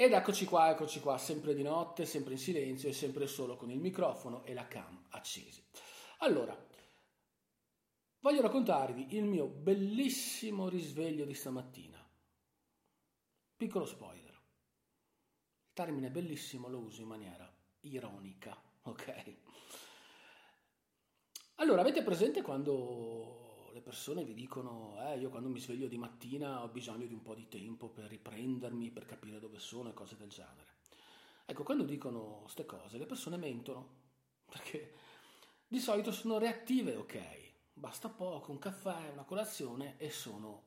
[0.00, 3.68] Ed eccoci qua, eccoci qua, sempre di notte, sempre in silenzio e sempre solo con
[3.68, 5.60] il microfono e la cam accesi.
[6.18, 6.56] Allora,
[8.20, 11.98] voglio raccontarvi il mio bellissimo risveglio di stamattina.
[13.56, 14.30] Piccolo spoiler.
[14.30, 19.34] Il termine bellissimo lo uso in maniera ironica, ok?
[21.56, 23.37] Allora, avete presente quando
[23.78, 27.22] le persone vi dicono, eh, io quando mi sveglio di mattina ho bisogno di un
[27.22, 30.78] po' di tempo per riprendermi, per capire dove sono e cose del genere.
[31.46, 33.88] Ecco, quando dicono queste cose, le persone mentono,
[34.50, 34.94] perché
[35.68, 40.64] di solito sono reattive, ok, basta poco, un caffè, una colazione e sono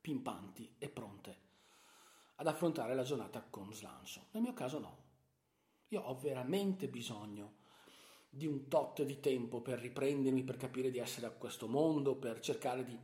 [0.00, 1.38] pimpanti e pronte
[2.36, 4.26] ad affrontare la giornata con slancio.
[4.30, 5.02] Nel mio caso no.
[5.88, 7.56] Io ho veramente bisogno
[8.34, 12.40] di un tot di tempo per riprendermi, per capire di essere a questo mondo, per
[12.40, 12.98] cercare di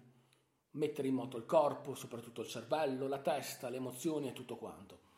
[0.73, 5.09] mettere in moto il corpo, soprattutto il cervello, la testa, le emozioni e tutto quanto.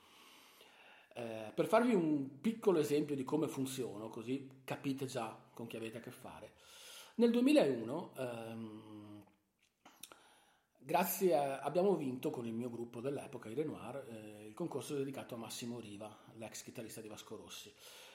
[1.14, 5.98] Eh, per farvi un piccolo esempio di come funziono, così capite già con chi avete
[5.98, 6.52] a che fare.
[7.16, 9.24] Nel 2001, ehm,
[10.78, 15.34] grazie a, abbiamo vinto con il mio gruppo dell'epoca, i Renoir, eh, il concorso dedicato
[15.34, 17.72] a Massimo Riva, l'ex chitarrista di Vasco Rossi.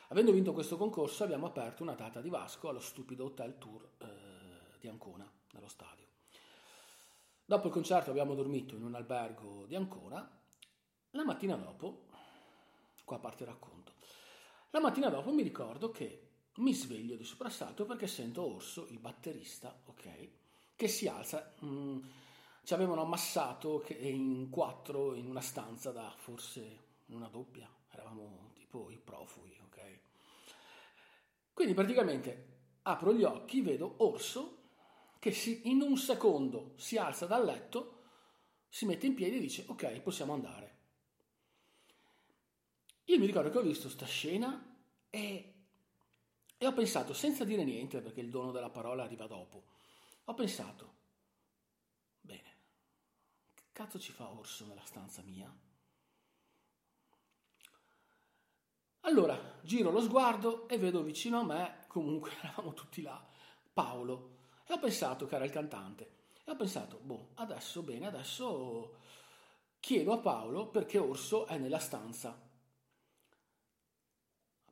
[0.09, 4.07] Avendo vinto questo concorso abbiamo aperto una data di Vasco allo stupido Hotel Tour eh,
[4.79, 6.05] di Ancona, nello stadio.
[7.43, 10.29] Dopo il concerto abbiamo dormito in un albergo di Ancona.
[11.11, 12.05] La mattina dopo,
[13.03, 13.91] qua parte il racconto,
[14.69, 19.77] la mattina dopo mi ricordo che mi sveglio di soprassalto perché sento Orso, il batterista,
[19.87, 20.29] ok,
[20.77, 21.53] che si alza.
[21.59, 21.99] Mh,
[22.63, 28.97] ci avevano ammassato in quattro in una stanza da forse una doppia, eravamo tipo i
[28.97, 29.99] profughi, ok?
[31.53, 34.55] Quindi praticamente apro gli occhi, vedo Orso
[35.19, 37.95] che si, in un secondo si alza dal letto,
[38.69, 40.75] si mette in piedi e dice ok, possiamo andare.
[43.05, 44.75] Io mi ricordo che ho visto sta scena
[45.09, 45.53] e,
[46.57, 49.63] e ho pensato, senza dire niente, perché il dono della parola arriva dopo,
[50.25, 50.95] ho pensato,
[52.19, 52.55] bene,
[53.53, 55.51] che cazzo ci fa Orso nella stanza mia?
[59.07, 63.25] Allora giro lo sguardo e vedo vicino a me, comunque eravamo tutti là,
[63.73, 64.35] Paolo.
[64.65, 66.15] E ho pensato che era il cantante.
[66.43, 68.97] E ho pensato, boh, adesso bene, adesso
[69.79, 72.37] chiedo a Paolo perché Orso è nella stanza.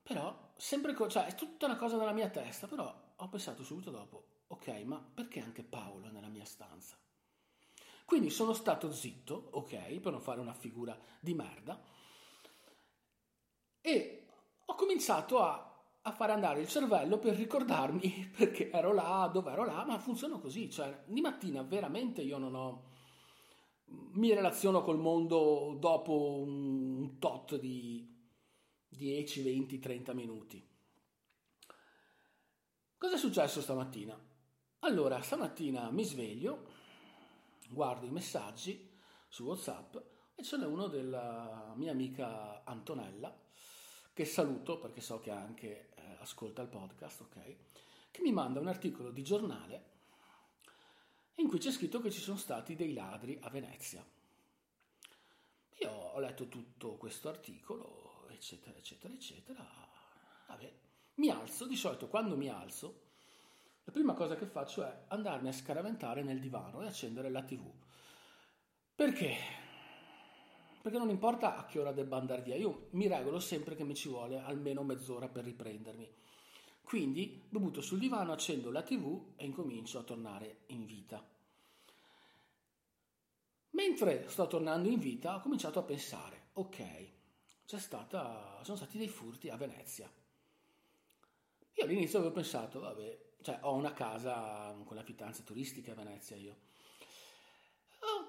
[0.03, 3.89] Però, sempre, co- cioè, è tutta una cosa nella mia testa, però ho pensato subito
[3.89, 6.97] dopo, ok, ma perché anche Paolo è nella mia stanza?
[8.03, 11.81] Quindi sono stato zitto, ok, per non fare una figura di merda,
[13.85, 14.24] e
[14.65, 19.65] ho cominciato a, a, fare andare il cervello per ricordarmi perché ero là, dove ero
[19.65, 22.83] là, ma funziona così, cioè di mattina veramente io non ho...
[23.85, 28.13] mi relaziono col mondo dopo un, tot di
[28.87, 30.73] 10, 20, 30 minuti.
[32.97, 34.17] Cosa è successo stamattina?
[34.79, 36.67] Allora, stamattina mi sveglio,
[37.69, 38.93] guardo i messaggi
[39.27, 39.95] su WhatsApp
[40.35, 43.44] e ce n'è uno della mia amica Antonella
[44.15, 47.55] che saluto perché so che anche eh, ascolta il podcast, ok?
[48.11, 49.83] Che mi manda un articolo di giornale
[51.35, 54.07] in cui c'è scritto che ci sono stati dei ladri a Venezia.
[55.79, 59.67] Io ho letto tutto questo articolo, eccetera, eccetera, eccetera.
[60.47, 60.73] Vabbè,
[61.15, 63.01] mi alzo, di solito quando mi alzo,
[63.83, 67.69] la prima cosa che faccio è andarmi a scaraventare nel divano e accendere la tv.
[68.95, 69.64] Perché?
[70.85, 73.95] Perché non importa a che ora debba andare via, io mi regolo sempre che mi
[73.95, 76.07] ci vuole almeno mezz'ora per riprendermi.
[76.83, 81.27] Quindi butto sul divano, accendo la tv e incomincio a tornare in vita.
[83.71, 87.07] Mentre sto tornando in vita ho cominciato a pensare, ok,
[87.65, 90.07] stata, sono stati dei furti a Venezia.
[91.73, 96.35] Io all'inizio avevo pensato, vabbè, cioè ho una casa con la pittanza turistica a Venezia
[96.35, 96.57] io.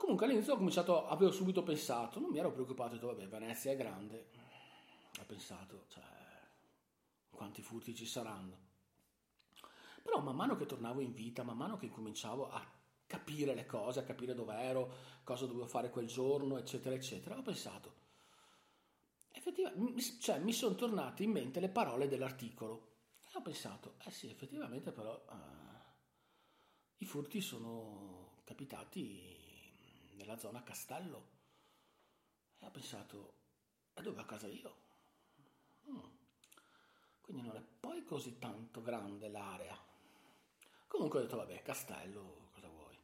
[0.06, 3.72] Comunque all'inizio ho cominciato, avevo subito pensato, non mi ero preoccupato, ho detto, vabbè, Venezia
[3.72, 4.28] è grande.
[5.18, 6.04] Ho pensato, cioè,
[7.28, 8.56] quanti furti ci saranno.
[10.04, 12.64] Però man mano che tornavo in vita, man mano che incominciavo a
[13.04, 14.94] capire le cose, a capire dove ero,
[15.24, 17.94] cosa dovevo fare quel giorno, eccetera, eccetera, ho pensato,
[19.32, 22.92] effettivamente, cioè mi sono tornate in mente le parole dell'articolo
[23.22, 25.34] e ho pensato, eh sì, effettivamente però uh,
[26.98, 29.45] i furti sono capitati
[30.16, 31.34] nella zona Castello
[32.58, 33.34] e ho pensato,
[33.94, 34.76] e dove ho casa io?
[35.86, 35.98] Hmm.
[37.20, 39.76] Quindi non è poi così tanto grande l'area.
[40.86, 42.98] Comunque ho detto, vabbè, Castello, cosa vuoi?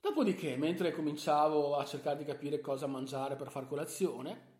[0.00, 4.50] Dopodiché, mentre cominciavo a cercare di capire cosa mangiare per far colazione,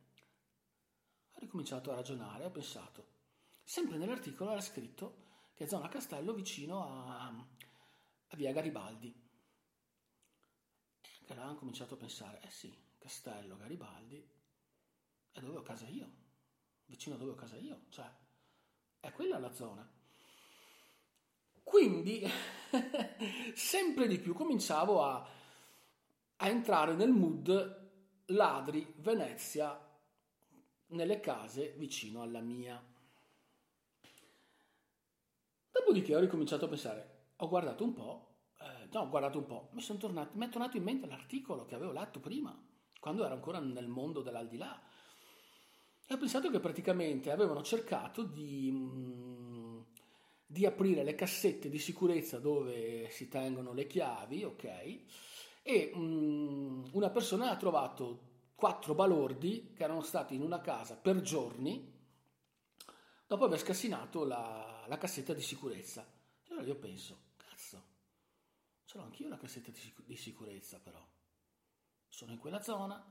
[1.32, 3.06] ho ricominciato a ragionare, ho pensato,
[3.64, 5.20] sempre nell'articolo era scritto
[5.54, 9.21] che è zona Castello vicino a, a via Garibaldi.
[11.32, 14.22] E là ho cominciato a pensare, eh sì, Castello, Garibaldi,
[15.32, 16.06] è dove ho casa io,
[16.84, 18.06] vicino a dove ho casa io, cioè
[19.00, 19.90] è quella la zona.
[21.62, 22.22] Quindi
[23.54, 25.26] sempre di più cominciavo a,
[26.36, 27.90] a entrare nel mood
[28.26, 29.88] ladri Venezia
[30.88, 32.78] nelle case vicino alla mia.
[35.70, 38.31] Dopodiché ho ricominciato a pensare, ho guardato un po',
[38.92, 41.74] no, ho guardato un po', mi, sono tornato, mi è tornato in mente l'articolo che
[41.74, 42.56] avevo letto prima,
[43.00, 44.80] quando ero ancora nel mondo dell'aldilà.
[46.06, 48.70] E ho pensato che praticamente avevano cercato di...
[48.70, 49.52] Mh,
[50.52, 55.00] di aprire le cassette di sicurezza dove si tengono le chiavi, ok?
[55.62, 61.22] E um, una persona ha trovato quattro balordi che erano stati in una casa per
[61.22, 61.90] giorni
[63.26, 66.06] dopo aver scassinato la, la cassetta di sicurezza.
[66.44, 67.16] E allora io penso,
[68.92, 71.02] ce l'ho anch'io la cassetta di, sic- di sicurezza però.
[72.08, 73.02] Sono in quella zona,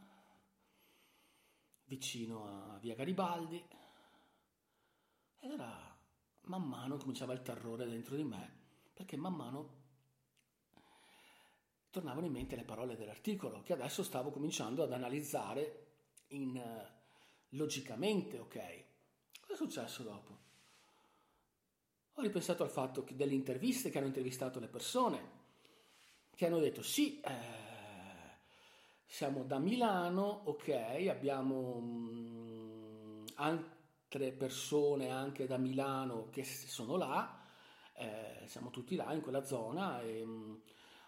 [1.86, 3.68] vicino a via Garibaldi,
[5.40, 6.00] ed era
[6.42, 8.60] man mano cominciava il terrore dentro di me,
[8.94, 9.80] perché man mano
[11.90, 15.94] tornavano in mente le parole dell'articolo, che adesso stavo cominciando ad analizzare
[16.28, 16.62] in,
[17.50, 18.84] logicamente, ok?
[19.40, 20.40] Cosa è successo dopo?
[22.14, 25.41] Ho ripensato al fatto che delle interviste che hanno intervistato le persone,
[26.36, 27.30] che hanno detto sì, eh,
[29.06, 30.70] siamo da Milano, ok,
[31.10, 37.40] abbiamo mh, mm, anche tre persone anche da Milano che sono là,
[37.94, 40.56] eh, siamo tutti là in quella zona e mm,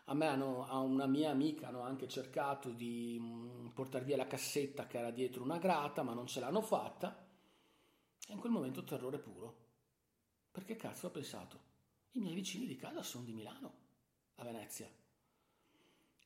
[0.05, 4.17] a me hanno, a una mia amica hanno anche cercato di mh, mm, portare via
[4.17, 7.25] la cassetta che era dietro una grata, ma non ce l'hanno fatta.
[8.27, 9.57] E in quel momento terrore puro.
[10.51, 11.59] Perché cazzo ho pensato?
[12.11, 13.73] I miei vicini di casa sono di Milano,
[14.35, 14.89] a Venezia.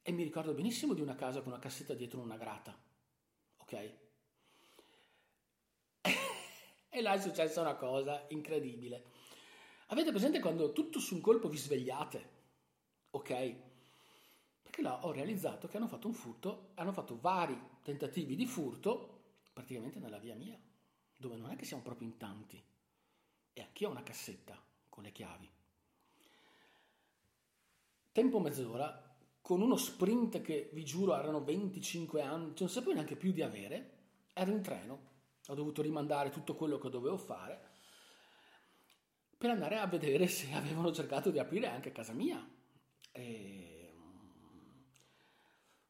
[0.07, 2.73] E mi ricordo benissimo di una casa con una cassetta dietro una grata.
[3.57, 3.93] Ok?
[6.89, 9.03] E là è successa una cosa incredibile.
[9.87, 12.29] Avete presente quando tutto su un colpo vi svegliate?
[13.09, 13.55] Ok?
[14.61, 19.33] Perché là ho realizzato che hanno fatto un furto, hanno fatto vari tentativi di furto
[19.51, 20.57] praticamente nella via mia,
[21.17, 22.63] dove non è che siamo proprio in tanti.
[23.51, 25.51] E anch'io ho una cassetta con le chiavi.
[28.13, 29.06] Tempo mezz'ora,
[29.47, 33.91] con uno sprint che vi giuro erano 25 anni, non sapevo neanche più di avere,
[34.33, 34.99] ero in treno
[35.47, 37.61] ho dovuto rimandare tutto quello che dovevo fare
[39.37, 42.45] per andare a vedere se avevano cercato di aprire anche casa mia.
[43.13, 43.93] E...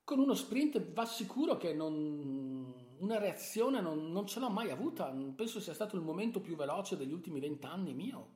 [0.03, 2.75] Con uno sprint va sicuro che non...
[2.99, 6.95] una reazione non, non ce l'ho mai avuta, penso sia stato il momento più veloce
[6.95, 8.35] degli ultimi vent'anni mio.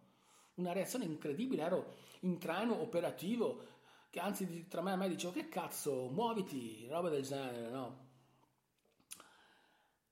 [0.55, 3.80] Una reazione incredibile, ero in treno operativo,
[4.11, 8.09] che anzi tra me e me dicevo che cazzo, muoviti, roba del genere, no?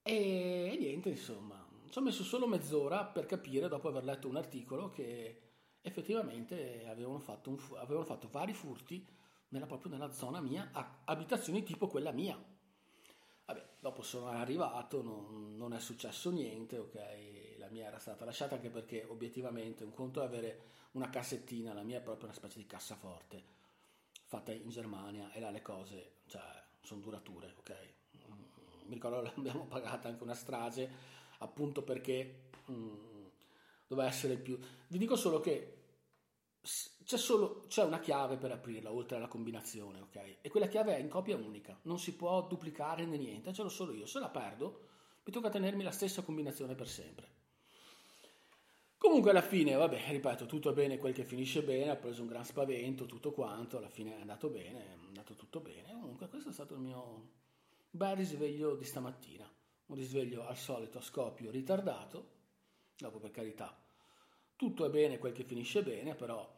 [0.02, 4.90] E, niente, insomma, ci ho messo solo mezz'ora per capire, dopo aver letto un articolo,
[4.90, 5.42] che
[5.82, 9.06] effettivamente avevano fatto, un, avevano fatto vari furti
[9.50, 12.42] nella, proprio nella zona mia, a abitazioni tipo quella mia.
[13.46, 18.56] Vabbè, dopo sono arrivato, non, non, è successo niente, ok, la mia era stata lasciata
[18.56, 22.60] anche perché obiettivamente un conto è avere una cassettina, la mia è proprio una specie
[22.60, 23.59] di cassaforte
[24.30, 26.42] fatta in Germania e là le cose, cioè,
[26.82, 27.98] sono durature, ok?
[28.86, 30.90] mi ricordo l'abbiamo pagata anche una strage
[31.40, 33.26] appunto perché mm,
[33.88, 34.58] doveva essere più...
[34.88, 35.78] Vi dico solo che
[36.62, 40.38] c'è solo c'è una chiave per aprirla oltre alla combinazione, ok?
[40.42, 43.70] E quella chiave è in copia unica, non si può duplicare né niente, ce l'ho
[43.70, 44.06] solo io.
[44.06, 44.88] Se la perdo,
[45.24, 47.38] mi tocca tenermi la stessa combinazione per sempre.
[49.00, 52.44] Comunque alla fine, vabbè, ripeto, tutto bene quel che finisce bene, ha preso un gran
[52.44, 55.94] spavento, tutto quanto, alla fine è andato bene, è andato tutto bene.
[55.94, 57.30] Comunque questo è stato il mio
[57.90, 59.50] bel risveglio di stamattina.
[59.86, 62.30] Un risveglio al solito a scoppio ritardato,
[62.98, 63.74] dopo per carità,
[64.58, 66.58] tutto è bene quel che finisce bene, però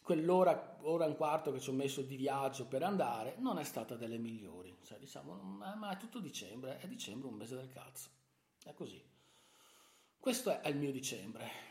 [0.00, 3.64] quell'ora, ora e un quarto che ci ho messo di viaggio per andare non è
[3.64, 4.74] stata delle migliori.
[4.82, 8.08] Cioè, diciamo, ma è tutto dicembre, è dicembre un mese del cazzo.
[8.64, 9.00] È così.
[10.18, 11.70] Questo è il mio dicembre.